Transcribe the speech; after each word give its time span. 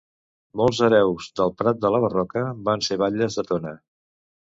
Molts 0.61 0.79
hereus 0.87 1.27
del 1.41 1.53
Prat 1.61 1.81
de 1.85 1.93
la 1.97 2.01
Barroca 2.07 2.47
van 2.73 2.87
ser 2.91 3.01
batlles 3.07 3.41
de 3.43 3.49
Tona. 3.53 3.79